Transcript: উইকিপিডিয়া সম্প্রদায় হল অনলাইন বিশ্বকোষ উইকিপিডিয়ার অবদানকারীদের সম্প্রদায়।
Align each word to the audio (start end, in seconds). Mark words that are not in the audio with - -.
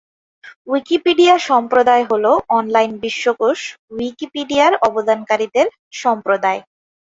উইকিপিডিয়া 0.67 1.35
সম্প্রদায় 1.49 2.03
হল 2.11 2.25
অনলাইন 2.57 2.91
বিশ্বকোষ 3.03 3.59
উইকিপিডিয়ার 3.95 4.73
অবদানকারীদের 4.87 5.67
সম্প্রদায়। 6.01 6.61